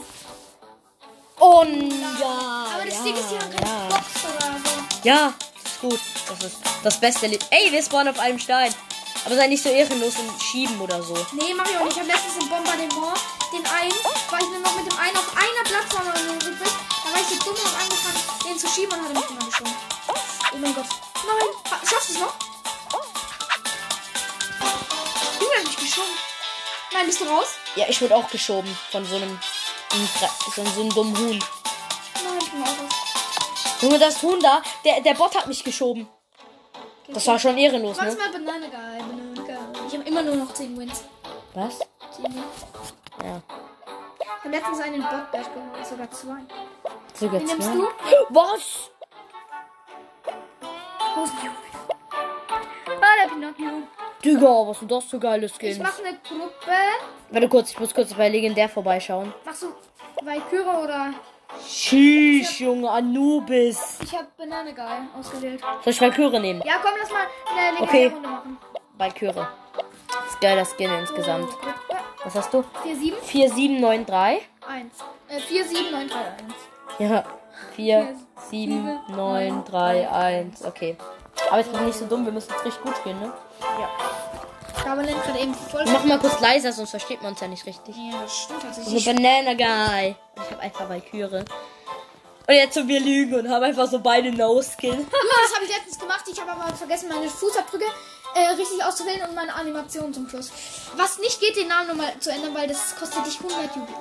Und 1.39 1.91
ja. 2.21 2.67
Aber 2.75 2.85
das 2.85 2.95
ja, 2.99 3.03
Ding 3.03 3.15
ist, 3.17 3.31
die 3.31 3.39
haben 3.39 3.51
keine 3.51 3.67
ja. 3.71 3.89
Box 3.89 4.05
oder 4.25 4.57
so. 4.65 5.09
Ja, 5.09 5.35
das 5.63 5.73
ist 5.73 5.81
gut. 5.81 6.01
Das 6.29 6.45
ist 6.45 6.57
das 6.83 7.01
beste 7.01 7.27
Lied. 7.29 7.45
Ey, 7.51 7.73
wir 7.73 7.83
spawnen 7.83 8.09
auf 8.15 8.19
einem 8.21 8.39
Stein. 8.39 8.75
Aber 9.25 9.35
sei 9.35 9.47
nicht 9.49 9.63
so 9.63 9.69
ehrenlos 9.69 10.15
und 10.19 10.43
schieben 10.43 10.81
oder 10.81 11.03
so. 11.03 11.15
Nee, 11.33 11.53
mach 11.55 11.67
ich 11.69 11.77
auch 11.77 11.85
nicht. 11.85 11.97
Ich 11.97 12.01
hab 12.03 12.07
letztens 12.07 12.37
im 12.43 12.49
Bombardement 12.49 12.93
den 13.53 13.65
einen, 13.67 13.93
war 14.31 14.41
ich 14.41 14.47
nur 14.51 14.61
noch 14.61 14.75
mit 14.77 14.91
dem 14.91 14.99
einen 14.99 15.17
auf 15.17 15.31
einer 15.37 15.63
Plattform 15.65 16.09
oder 16.09 16.19
so 16.19 16.49
übrig. 16.49 16.71
Da 17.05 17.13
war 17.13 17.21
ich 17.21 17.29
so 17.29 17.45
dumm 17.45 17.55
und 17.55 17.81
angefangen, 17.83 18.21
den 18.45 18.59
zu 18.59 18.69
schieben 18.69 18.93
und 18.99 19.05
hatte 19.05 19.15
mich 19.15 19.31
immer 19.31 19.45
geschoben. 19.47 19.75
Oh 20.09 20.57
mein 20.59 20.75
Gott. 20.75 20.87
Nein, 21.27 21.71
Ha- 21.71 21.87
schaffst 21.89 22.11
du 22.11 22.15
es 22.15 22.21
noch? 22.21 22.35
Junge, 25.41 25.55
hat 25.59 25.65
mich 25.67 25.77
geschoben. 25.77 26.13
Nein, 26.93 27.07
bist 27.07 27.21
du 27.21 27.25
raus? 27.25 27.49
Ja, 27.77 27.87
ich 27.89 28.01
wurde 28.01 28.17
auch 28.17 28.29
geschoben 28.31 28.77
von 28.91 29.05
so 29.05 29.17
einem, 29.17 29.39
von 30.55 30.67
so 30.75 30.81
einem 30.83 30.91
dummen 30.95 31.17
Huhn. 31.19 31.39
Nein, 31.39 32.39
ich 32.41 32.51
bin 32.51 32.63
auch 32.63 32.67
raus. 32.69 32.95
Junge, 33.83 33.99
das 33.99 34.23
Huhn 34.23 34.41
da, 34.41 34.63
der, 34.85 35.01
der 35.03 35.15
Bot 35.15 35.35
hat 35.35 35.47
mich 35.47 35.63
geschoben. 35.63 36.09
Das 37.09 37.27
war 37.27 37.39
schon 37.39 37.57
ehrenlos, 37.57 37.97
ne? 38.01 38.05
mal, 38.07 38.15
Banane 38.33 38.69
geil, 38.69 38.99
Banane 38.99 39.47
geil. 39.49 39.59
Ich 39.87 39.95
habe 39.95 40.09
immer 40.09 40.23
nur 40.23 40.37
noch 40.37 40.53
10 40.53 40.77
Wins. 40.79 41.05
Was? 41.55 41.79
10 42.17 42.25
Wins. 42.25 42.37
Ja. 43.23 43.41
Ich 44.21 44.29
habe 44.45 44.49
letztens 44.57 44.81
einen 44.81 45.03
Bot 45.03 45.31
Bash 45.33 45.47
geholt, 45.47 45.87
sogar 45.89 46.11
zwei. 46.11 46.39
Sogar 47.15 47.41
Wen 47.41 47.47
nimmst 47.47 47.69
zwei. 47.69 47.77
du? 47.77 47.89
Was? 48.31 48.91
Wo 51.17 51.25
ist? 51.25 51.33
Ah, 53.01 53.25
der 53.25 53.29
Pinocchio. 53.35 53.83
Digga, 54.25 54.69
was 54.69 54.79
sind 54.81 54.91
das 54.91 55.05
für 55.05 55.19
geile 55.19 55.47
Ich 55.47 55.53
Skins? 55.55 55.79
mache 55.79 56.03
eine 56.05 56.19
Gruppe. 56.19 56.73
Warte 57.31 57.49
kurz, 57.49 57.71
ich 57.71 57.79
muss 57.81 57.95
kurz 57.95 58.13
bei 58.15 58.29
Legendär 58.29 58.69
vorbeischauen. 58.69 59.33
Machst 59.45 59.63
du 59.63 59.69
Valkyrie 60.25 60.65
oder. 60.85 61.15
Sheesh, 61.69 62.61
Junge, 62.61 62.91
Anubis. 62.91 63.99
Ich 64.03 64.13
habe 64.15 64.27
Banane 64.37 64.73
geil 64.73 65.03
ausgewählt. 65.19 65.61
Soll 65.83 65.93
ich 65.93 66.01
Valkyrie 66.01 66.39
nehmen? 66.39 66.63
Ja, 66.65 66.75
komm, 66.83 66.93
lass 67.01 67.11
mal 67.11 67.27
eine 67.57 67.81
Okay. 67.81 68.07
Runde 68.07 68.29
machen. 68.29 68.59
Valkyrie. 68.97 69.35
Das 69.35 70.33
ist 70.33 70.41
geiler 70.41 70.65
Skin 70.65 70.91
insgesamt. 71.01 71.49
Was 72.25 72.35
hast 72.35 72.55
du? 72.55 72.65
4, 72.83 72.97
7, 72.97 73.17
4793. 73.23 74.49
1. 74.69 74.93
Äh, 75.29 75.41
4, 75.41 75.65
7, 75.65 75.91
9, 75.93 76.09
3, 76.09 76.19
1. 76.19 76.55
Ja. 76.99 77.25
4, 77.75 78.17
7, 78.51 78.99
9, 79.09 79.65
3, 79.65 80.11
1. 80.11 80.65
Okay. 80.65 80.97
Aber 81.49 81.59
jetzt 81.59 81.71
bin 81.71 81.81
ich 81.81 81.87
nicht 81.87 81.99
so 81.99 82.07
dumm, 82.07 82.25
wir 82.25 82.33
müssen 82.33 82.51
jetzt 82.51 82.65
richtig 82.65 82.83
gut 82.83 82.97
spielen, 82.97 83.21
ne? 83.21 83.33
Ich 83.61 84.16
den 84.95 85.07
gerade 85.21 85.39
eben 85.41 85.55
voll. 85.55 85.85
Machen 85.85 86.09
mal 86.09 86.19
kurz 86.19 86.41
leiser, 86.41 86.73
sonst 86.73 86.91
versteht 86.91 87.23
man 87.23 87.33
uns 87.33 87.41
ja 87.41 87.49
nicht 87.49 87.67
richtig. 87.67 87.97
Ja, 87.97 88.23
das 88.23 88.37
stimmt 88.37 88.61
So 88.63 88.67
tatsächlich. 88.69 89.05
Banana 89.05 89.55
Guy. 89.55 90.17
Ich 90.37 90.51
habe 90.51 90.61
einfach 90.61 90.89
Valkyrie. 90.89 91.45
Und 92.49 92.55
jetzt 92.55 92.75
so 92.75 92.87
wir 92.87 93.01
lügen 93.01 93.35
und 93.35 93.49
haben 93.51 93.65
einfach 93.65 93.89
so 93.91 93.99
beide 93.99 94.31
No-Skill. 94.31 94.93
Ja, 94.99 95.43
das 95.43 95.55
habe 95.57 95.65
ich 95.65 95.71
letztens 95.77 95.99
gemacht. 95.99 96.25
Ich 96.31 96.41
habe 96.41 96.53
aber 96.53 96.75
vergessen, 96.77 97.09
meine 97.09 97.29
Fußabdrücke 97.29 97.85
äh, 98.37 98.49
richtig 98.51 98.85
auszuwählen 98.85 99.29
und 99.29 99.35
meine 99.35 99.53
Animation 99.55 100.15
zum 100.15 100.29
Schluss. 100.29 100.51
Was 100.97 101.19
nicht 101.19 101.41
geht, 101.41 101.57
den 101.57 101.67
Namen 101.69 101.89
nochmal 101.89 102.13
zu 102.21 102.31
ändern, 102.31 102.55
weil 102.55 102.69
das 102.69 102.95
kostet 102.97 103.27
dich 103.27 103.39
100 103.41 103.75
Jubeln. 103.75 103.97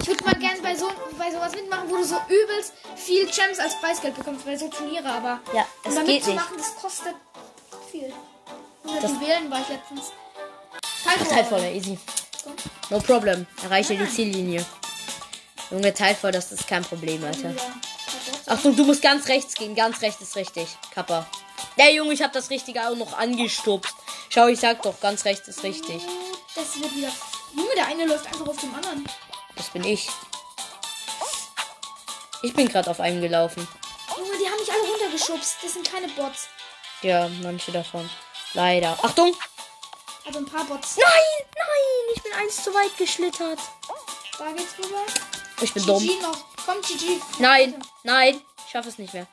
Ich 0.00 0.08
würde 0.08 0.24
mal 0.24 0.34
gerne 0.34 0.60
bei, 0.62 0.74
so, 0.76 0.88
bei 1.18 1.30
sowas 1.32 1.52
mitmachen, 1.52 1.90
wo 1.90 1.96
du 1.96 2.04
so 2.04 2.16
übelst 2.28 2.72
viel 2.94 3.26
Gems 3.26 3.58
als 3.58 3.74
Preisgeld 3.80 4.16
bekommst, 4.16 4.46
bei 4.46 4.56
so 4.56 4.68
Turniere, 4.68 5.08
aber 5.10 5.40
Ja, 5.52 5.66
es 5.82 5.90
um 5.90 5.96
da 5.96 6.00
geht 6.02 6.08
nicht. 6.08 6.26
mitzumachen, 6.28 6.56
das 6.58 6.76
kostet 6.76 7.14
viel. 7.90 8.12
100 8.86 9.02
Das- 9.04 9.10
Juwelen 9.12 9.50
war 9.50 9.60
ich 9.60 9.68
letztens. 9.68 10.12
Teilvoll. 11.04 11.28
Teilvoller, 11.28 11.72
easy. 11.72 11.98
No 12.90 13.00
problem. 13.00 13.46
Erreiche 13.62 13.96
die 13.96 14.08
Ziellinie. 14.08 14.64
Junge, 15.70 15.92
teilvoll, 15.92 16.32
das 16.32 16.52
ist 16.52 16.66
kein 16.68 16.84
Problem, 16.84 17.24
Alter. 17.24 17.54
Achtung, 18.46 18.76
du 18.76 18.84
musst 18.84 19.02
ganz 19.02 19.26
rechts 19.28 19.54
gehen. 19.54 19.74
Ganz 19.74 20.00
rechts 20.02 20.20
ist 20.22 20.36
richtig. 20.36 20.68
Kappa. 20.94 21.26
Ja, 21.76 21.88
Junge, 21.88 22.12
ich 22.12 22.22
habe 22.22 22.32
das 22.32 22.50
Richtige 22.50 22.88
auch 22.88 22.94
noch 22.94 23.16
angestupst. 23.18 23.94
Schau, 24.28 24.46
ich 24.46 24.60
sag 24.60 24.82
doch, 24.82 25.00
ganz 25.00 25.24
rechts 25.24 25.48
ist 25.48 25.62
richtig. 25.64 26.02
Das 26.54 26.80
wird 26.80 26.94
wieder. 26.94 27.10
Junge, 27.56 27.74
der 27.76 27.86
eine 27.86 28.06
läuft 28.06 28.26
einfach 28.26 28.46
auf 28.46 28.56
dem 28.58 28.74
anderen. 28.74 29.04
Das 29.56 29.68
bin 29.70 29.82
ich. 29.84 30.08
Ich 32.42 32.54
bin 32.54 32.68
gerade 32.68 32.90
auf 32.90 33.00
einen 33.00 33.20
gelaufen. 33.20 33.66
Junge, 34.16 34.38
die 34.38 34.46
haben 34.48 34.60
mich 34.60 34.70
alle 34.70 34.82
runtergeschubst. 34.92 35.56
Das 35.62 35.72
sind 35.72 35.90
keine 35.90 36.08
Bots. 36.08 36.48
Ja, 37.02 37.28
manche 37.42 37.72
davon. 37.72 38.08
Leider. 38.56 38.98
Achtung! 39.02 39.34
Also 40.26 40.38
ein 40.40 40.46
paar 40.46 40.64
Bots. 40.64 40.96
Nein, 40.96 41.06
nein, 41.54 42.14
ich 42.16 42.22
bin 42.22 42.32
eins 42.32 42.64
zu 42.64 42.72
weit 42.74 42.96
geschlittert. 42.96 43.58
Da 44.38 44.50
geht's 44.52 44.74
rüber. 44.78 45.02
Ich 45.60 45.72
bin 45.72 45.84
dumm. 45.86 46.02
GG 46.02 46.20
noch. 46.22 46.36
Komm, 46.64 46.80
GG. 46.82 47.20
Nein, 47.38 47.74
Weiter. 47.74 47.86
nein, 48.02 48.40
ich 48.64 48.72
schaffe 48.72 48.88
es 48.88 48.98
nicht 48.98 49.14
mehr. 49.14 49.26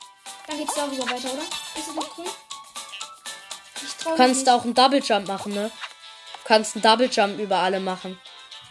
Dann 0.46 0.58
geht's 0.58 0.74
darüber 0.74 1.04
weiter, 1.10 1.32
oder? 1.32 1.42
Ist 1.74 1.88
es 1.88 1.94
nicht 1.94 2.10
grün? 2.14 2.26
Du 4.04 4.16
kannst 4.16 4.40
nicht. 4.40 4.50
auch 4.50 4.62
einen 4.62 4.74
Double 4.74 5.02
Jump 5.02 5.26
machen, 5.26 5.52
ne? 5.54 5.70
Du 6.42 6.48
kannst 6.48 6.76
einen 6.76 6.82
Double 6.82 7.08
Jump 7.10 7.38
über 7.40 7.56
alle 7.58 7.80
machen. 7.80 8.20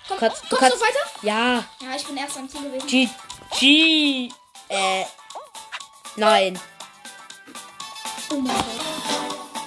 Komm, 0.08 0.18
kannst- 0.20 0.44
du 0.44 0.56
kommst 0.56 0.62
kannst- 0.62 0.78
du 0.78 0.82
weiter? 0.82 1.10
Ja, 1.24 1.64
Ja, 1.82 1.96
ich 1.96 2.06
bin 2.06 2.16
erst 2.18 2.38
am 2.38 2.48
Ziel 2.48 2.62
gewesen. 2.62 2.88
G. 2.88 3.10
G. 3.60 4.30
Äh. 4.70 5.06
Nein. 6.16 6.60
Oh 8.32 8.36
mein 8.36 8.56
Gott. 8.56 8.93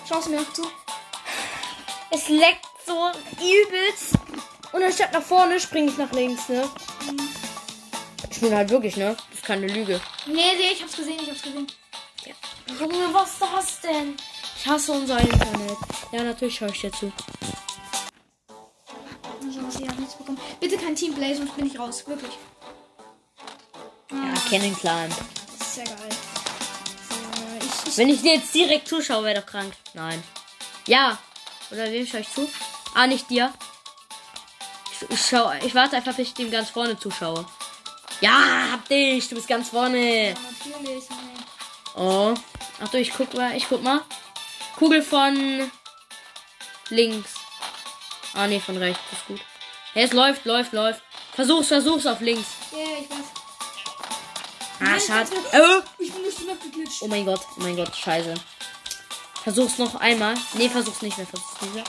Schau's 0.08 0.28
mir 0.28 0.44
zu. 0.52 0.62
Es 2.10 2.28
leckt 2.28 2.66
so 2.86 3.10
übelst. 3.38 4.14
Und 4.72 4.82
anstatt 4.82 5.12
nach 5.12 5.22
vorne 5.22 5.58
springe 5.58 5.90
ich 5.90 5.96
nach 5.96 6.12
links, 6.12 6.48
ne? 6.48 6.68
Ich 8.30 8.40
bin 8.40 8.54
halt 8.54 8.70
wirklich, 8.70 8.96
ne? 8.96 9.16
Das 9.30 9.38
ist 9.38 9.44
keine 9.44 9.66
Lüge. 9.66 10.00
Nee, 10.26 10.34
nee, 10.34 10.72
ich 10.72 10.82
hab's 10.82 10.96
gesehen, 10.96 11.18
ich 11.20 11.30
hab's 11.30 11.42
gesehen. 11.42 11.66
Junge, 12.78 13.12
was 13.12 13.32
ist 13.32 13.42
das 13.42 13.80
denn? 13.80 14.16
Ich 14.58 14.66
hasse 14.66 14.92
unser 14.92 15.18
Internet. 15.20 15.76
Ja, 16.12 16.22
natürlich 16.22 16.56
schaue 16.56 16.70
ich 16.70 16.80
dir 16.80 16.92
zu. 16.92 17.12
Also, 19.42 19.86
hat 19.88 19.98
nichts 19.98 20.14
bekommen. 20.14 20.38
Bitte 20.60 20.76
kein 20.76 20.94
Teamplay, 20.94 21.34
sonst 21.34 21.56
bin 21.56 21.66
ich 21.66 21.78
raus. 21.78 22.04
Wirklich. 22.06 22.32
Ja, 24.10 24.34
kennen 24.48 24.76
Clan. 24.76 25.08
Das 25.08 25.66
ist 25.66 25.74
sehr 25.76 25.84
geil. 25.84 26.15
Wenn 27.96 28.10
ich 28.10 28.20
dir 28.20 28.34
jetzt 28.34 28.54
direkt 28.54 28.88
zuschaue, 28.88 29.24
wäre 29.24 29.40
doch 29.40 29.46
krank. 29.46 29.72
Nein. 29.94 30.22
Ja. 30.86 31.18
Oder 31.70 31.90
wem 31.90 32.06
schaue 32.06 32.20
ich 32.20 32.30
zu? 32.30 32.48
Ah, 32.94 33.06
nicht 33.06 33.28
dir. 33.30 33.52
Ich, 34.92 35.10
ich, 35.10 35.26
schau, 35.26 35.50
ich 35.64 35.74
warte 35.74 35.96
einfach, 35.96 36.14
bis 36.14 36.28
ich 36.28 36.34
dem 36.34 36.50
ganz 36.50 36.70
vorne 36.70 36.98
zuschaue. 36.98 37.46
Ja, 38.20 38.68
hab 38.72 38.88
dich. 38.88 39.28
Du 39.28 39.34
bist 39.34 39.48
ganz 39.48 39.70
vorne. 39.70 40.28
ja, 40.28 40.34
natürlich. 40.34 41.04
Nee. 41.08 41.96
Oh. 41.96 42.34
Ach 42.82 42.88
du, 42.88 42.98
ich 42.98 43.12
guck 43.12 43.32
mal. 43.34 43.56
Ich 43.56 43.68
guck 43.68 43.82
mal. 43.82 44.02
Kugel 44.76 45.02
von 45.02 45.70
links. 46.90 47.34
Ah, 48.34 48.46
nee, 48.46 48.60
von 48.60 48.76
rechts. 48.76 49.00
Ist 49.12 49.26
gut. 49.26 49.40
Ja, 49.94 50.02
es 50.02 50.12
läuft, 50.12 50.44
läuft, 50.44 50.72
läuft. 50.74 51.02
Versuch's, 51.32 51.68
versuch's 51.68 52.06
auf 52.06 52.20
links. 52.20 52.48
Ja, 52.72 52.78
ich 53.00 53.10
weiß. 53.10 53.15
Ah, 54.80 55.00
schade. 55.00 55.30
Oh. 55.32 55.82
Ich 55.98 56.12
bin 56.12 56.22
durch 56.22 56.36
die 56.36 56.44
Map 56.44 56.62
geglitscht. 56.62 57.02
Oh 57.02 57.06
mein 57.08 57.24
Gott, 57.24 57.40
oh 57.56 57.62
mein 57.62 57.76
Gott, 57.76 57.94
scheiße. 57.96 58.34
Versuch's 59.42 59.78
noch 59.78 59.94
einmal. 59.96 60.34
Nee, 60.54 60.68
versuch's 60.68 61.02
nicht 61.02 61.16
mehr, 61.16 61.26
versuch's 61.26 61.60
nicht 61.62 61.74
mehr. 61.74 61.84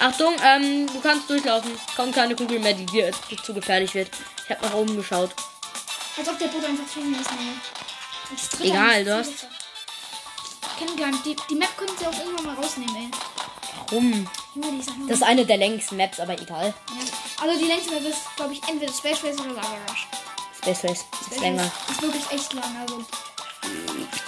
Achtung, 0.00 0.34
ähm, 0.44 0.86
du 0.92 1.00
kannst 1.00 1.28
durchlaufen. 1.30 1.70
Kommt 1.96 2.14
keine 2.14 2.36
Kugel 2.36 2.58
mehr, 2.58 2.74
die 2.74 2.86
dir 2.86 3.12
zu 3.42 3.54
gefährlich 3.54 3.94
wird. 3.94 4.10
Ich 4.44 4.50
hab 4.50 4.62
nach 4.62 4.74
oben 4.74 4.96
geschaut. 4.96 5.30
Als 6.16 6.28
ob 6.28 6.38
der 6.38 6.48
Boot 6.48 6.64
einfach 6.64 6.86
fliegen 6.86 7.14
ist, 7.14 7.30
Dritter 8.52 8.64
Egal, 8.64 9.04
du 9.04 9.16
hast-. 9.16 9.46
Ich 10.62 10.86
kenn 10.86 10.96
gar 10.96 11.10
nicht. 11.10 11.24
Die, 11.24 11.36
die 11.48 11.54
Map 11.54 11.76
können 11.76 11.92
sie 11.98 12.06
auch 12.06 12.18
irgendwann 12.18 12.46
mal 12.46 12.54
rausnehmen, 12.56 12.94
ey. 12.96 13.10
Warum? 13.90 14.28
Das 15.06 15.18
ist 15.18 15.22
eine 15.22 15.46
der 15.46 15.56
längsten 15.56 15.96
Maps, 15.96 16.20
aber 16.20 16.32
egal. 16.34 16.74
ja. 16.88 17.44
Also 17.46 17.58
die 17.58 17.66
längste 17.66 17.92
Map 17.92 18.04
ist, 18.04 18.36
glaube 18.36 18.52
ich, 18.52 18.62
entweder 18.68 18.92
Space 18.92 19.22
Race 19.22 19.38
oder 19.38 19.52
Lava 19.52 19.76
Rush. 19.88 20.06
Space 20.74 21.04
ist 21.30 21.40
länger. 21.40 21.70
Ist 21.90 22.02
wirklich 22.02 22.30
echt 22.30 22.52
lang, 22.52 22.64
also. 22.80 23.02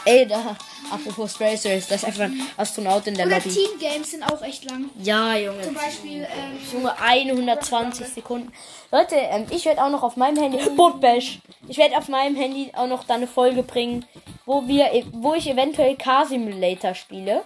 Ey, 0.04 0.26
da. 0.26 0.56
Apropos 0.90 1.32
Space 1.34 1.66
Race, 1.66 1.86
da 1.86 1.94
ist 1.94 2.04
einfach 2.04 2.22
ein 2.22 2.46
Astronaut 2.56 3.06
in 3.06 3.14
der 3.14 3.26
Oder 3.26 3.36
Lobby. 3.36 3.50
Team 3.50 3.78
Games 3.78 4.10
sind 4.10 4.22
auch 4.24 4.42
echt 4.42 4.64
lang. 4.64 4.90
Ja, 5.00 5.36
Junge. 5.36 5.62
Zum 5.62 5.74
Beispiel, 5.74 6.22
ähm, 6.28 6.58
Junge, 6.72 6.98
120 6.98 8.06
Sekunden. 8.08 8.52
Leute, 8.90 9.14
ähm, 9.16 9.46
ich 9.50 9.64
werde 9.66 9.84
auch 9.84 9.90
noch 9.90 10.02
auf 10.02 10.16
meinem 10.16 10.36
Handy. 10.42 10.58
Boot 10.70 11.00
Bash. 11.00 11.38
Ich 11.68 11.76
werde 11.78 11.96
auf 11.96 12.08
meinem 12.08 12.34
Handy 12.34 12.72
auch 12.74 12.88
noch 12.88 13.04
da 13.04 13.14
eine 13.14 13.28
Folge 13.28 13.62
bringen, 13.62 14.04
wo 14.46 14.66
wir, 14.66 14.92
e- 14.92 15.04
wo 15.12 15.34
ich 15.34 15.48
eventuell 15.48 15.96
Car 15.96 16.26
Simulator 16.26 16.94
spiele. 16.94 17.44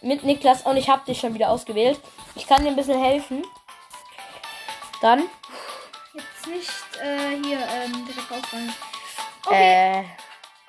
Mit 0.00 0.24
Niklas 0.24 0.62
und 0.62 0.76
ich 0.76 0.88
habe 0.88 1.02
dich 1.06 1.20
schon 1.20 1.34
wieder 1.34 1.50
ausgewählt. 1.50 2.00
Ich 2.34 2.46
kann 2.48 2.62
dir 2.64 2.70
ein 2.70 2.76
bisschen 2.76 3.00
helfen. 3.00 3.44
Dann, 5.02 5.22
jetzt 6.42 6.46
nicht 6.46 6.70
äh, 7.02 7.42
hier 7.44 7.58
ähm, 7.58 8.06
direkt 8.06 8.30
aufrollen. 8.30 8.72
Okay, 9.44 10.00
äh, 10.00 10.04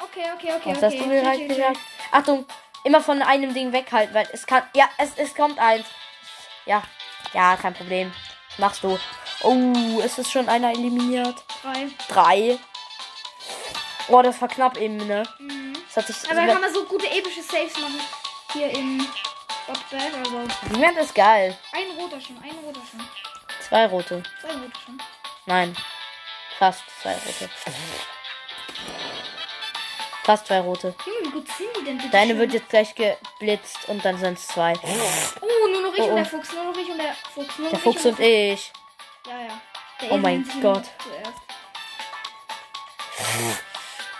okay, 0.04 0.32
okay, 0.36 0.54
okay. 0.56 0.70
was 0.70 0.78
okay. 0.78 0.86
hast 0.86 1.00
du 1.00 1.06
mir 1.06 1.26
halt 1.26 1.48
gesagt? 1.48 1.78
Achtung, 2.12 2.46
immer 2.84 3.02
von 3.02 3.22
einem 3.22 3.54
Ding 3.54 3.72
weghalten, 3.72 4.14
weil 4.14 4.28
es 4.32 4.46
kann, 4.46 4.64
ja, 4.76 4.90
es, 4.98 5.12
es 5.18 5.36
kommt 5.36 5.60
eins. 5.60 5.86
Ja, 6.66 6.84
ja, 7.34 7.56
kein 7.58 7.74
Problem. 7.74 8.14
Das 8.50 8.60
machst 8.60 8.84
du. 8.84 9.00
Oh, 9.42 10.00
es 10.04 10.18
ist 10.18 10.32
schon 10.32 10.48
einer 10.48 10.72
eliminiert. 10.72 11.36
Drei. 11.62 11.88
Drei. 12.08 12.60
Oh, 14.08 14.22
das 14.22 14.40
war 14.42 14.48
knapp 14.48 14.78
eben, 14.78 14.98
ne? 14.98 15.24
Mhm. 15.40 15.74
Das 15.88 15.98
hat 15.98 16.08
sich. 16.08 16.30
Aber 16.30 16.46
da 16.46 16.54
kann 16.54 16.62
man 16.62 16.74
so 16.74 16.86
gute 16.86 17.10
epische 17.10 17.42
Saves 17.42 17.78
machen. 17.80 18.00
Hier 18.54 18.70
im 18.70 19.00
Botbag, 19.68 20.14
also. 20.18 20.48
Die 20.70 20.80
Map 20.80 20.98
ist 20.98 21.16
geil. 21.16 21.58
Ein 21.72 21.98
roter 21.98 22.22
schon, 22.22 22.38
ein 22.38 22.56
roter 22.64 22.82
schon. 22.90 23.02
Zwei 23.68 23.86
rote. 23.88 24.24
Zwei 24.42 24.54
rote 24.54 24.80
schon. 24.86 25.02
Nein. 25.46 25.76
Fast 26.58 26.84
zwei 27.02 27.14
rote. 27.14 27.50
Fast 30.24 30.48
zwei 30.48 30.62
rote. 30.62 30.96
Junge, 31.06 31.28
wie 31.28 31.32
gut 31.32 31.48
sind 31.50 31.68
die 31.78 31.84
denn 31.84 31.98
bitte? 31.98 32.10
Deine 32.10 32.38
wird 32.38 32.54
jetzt 32.54 32.70
gleich 32.70 32.96
geblitzt 32.96 33.90
und 33.90 34.04
dann 34.06 34.18
sind 34.18 34.38
es 34.38 34.48
zwei. 34.48 34.74
Oh, 35.42 35.68
nur 35.68 35.82
noch 35.82 35.94
ich 35.94 36.02
Oh, 36.02 36.06
und 36.06 36.12
oh. 36.12 36.16
der 36.16 36.26
Fuchs. 36.26 36.54
Nur 36.54 36.64
noch 36.64 36.78
ich 36.78 36.90
und 36.90 36.98
der 36.98 37.14
Fuchs. 37.34 37.58
Nur 37.58 37.70
Der 37.70 37.78
noch 37.78 37.84
Fuchs 37.84 38.06
ich 38.06 38.12
und 38.12 38.20
ich. 38.20 38.72
Ja, 39.28 39.40
ja. 39.42 39.62
Der 40.02 40.12
Oh 40.12 40.18
mein 40.18 40.50
Gott. 40.62 40.86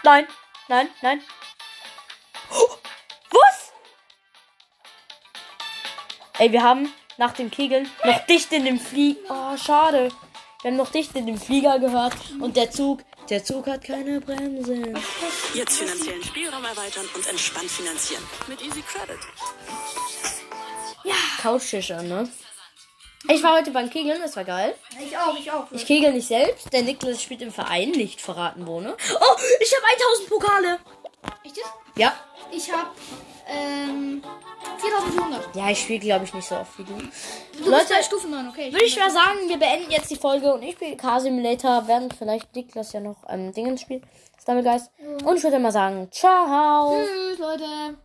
Nein, 0.04 0.28
nein, 0.68 0.90
nein. 1.02 1.22
Oh, 2.52 2.78
was? 3.32 3.72
Ey, 6.38 6.52
wir 6.52 6.64
haben 6.64 6.94
nach 7.18 7.32
dem 7.34 7.50
Kegeln 7.50 7.90
noch 8.04 8.26
dicht 8.26 8.52
in 8.52 8.66
dem 8.66 8.80
Flieger. 8.80 9.20
Oh, 9.30 9.58
schade. 9.58 10.10
Wir 10.64 10.72
haben 10.72 10.78
noch 10.78 10.92
dicht 10.92 11.14
in 11.18 11.26
dem 11.26 11.38
Flieger 11.38 11.78
gehört 11.78 12.14
und 12.40 12.56
der 12.56 12.72
Zug, 12.72 13.02
der 13.30 13.44
Zug 13.44 13.68
hat 13.68 13.84
keine 13.84 14.22
Bremse. 14.22 14.94
Jetzt 15.54 15.78
finanziellen 15.78 16.24
Spielraum 16.24 16.64
erweitern 16.64 17.06
und 17.14 17.28
entspannt 17.28 17.70
finanzieren. 17.70 18.24
Mit 18.48 18.62
Easy 18.62 18.82
Credit. 18.82 19.20
Couchtischer, 21.42 22.02
ne? 22.02 22.30
Ich 23.28 23.44
war 23.44 23.58
heute 23.58 23.72
beim 23.72 23.90
Kegeln, 23.90 24.22
das 24.22 24.38
war 24.38 24.46
geil. 24.46 24.74
Ich 25.06 25.18
auch, 25.18 25.38
ich 25.38 25.52
auch. 25.52 25.70
Ich 25.72 25.86
kegel 25.86 26.14
nicht 26.14 26.30
selbst. 26.30 26.72
Der 26.72 26.84
Niklas 26.84 27.22
spielt 27.22 27.42
im 27.42 27.52
Verein, 27.52 27.92
nicht 27.92 28.22
verraten 28.22 28.66
wo, 28.66 28.80
ne? 28.80 28.96
Oh, 29.20 29.36
ich 29.60 29.76
habe 29.76 29.86
1000 30.18 30.30
Pokale. 30.30 30.80
Echt 31.44 31.58
jetzt? 31.58 31.74
Ja. 31.98 32.14
Ich 32.54 32.72
hab 32.72 32.96
ähm, 33.48 34.22
4400. 34.78 35.56
Ja, 35.56 35.70
ich 35.70 35.82
spiele, 35.82 36.00
glaube 36.00 36.26
ich, 36.26 36.34
nicht 36.34 36.48
so 36.48 36.56
oft 36.56 36.78
wie 36.78 36.84
du. 36.84 36.94
Du 37.64 37.70
Leute, 37.70 37.94
Stufe 38.04 38.28
9, 38.28 38.50
okay. 38.50 38.72
Würde 38.72 38.86
ich 38.86 38.98
mal 38.98 39.12
sagen, 39.12 39.48
wir 39.48 39.58
beenden 39.58 39.92
jetzt 39.92 40.10
die 40.10 40.16
Folge 40.16 40.54
und 40.54 40.64
ich 40.64 40.74
spiele 40.74 40.98
Car 40.98 41.22
Simulator, 41.22 41.84
während 41.88 42.14
vielleicht 42.14 42.56
Niklas 42.56 42.94
ja 42.94 43.00
noch 43.00 43.18
ähm, 43.30 43.54
Dingens 43.54 43.82
spielt. 43.82 44.04
Stammelgeist. 44.42 44.92
Und 45.24 45.38
ich 45.38 45.44
würde 45.44 45.60
mal 45.60 45.72
sagen, 45.72 46.10
ciao. 46.12 47.02
Tschüss, 47.02 47.40
Leute. 47.40 47.98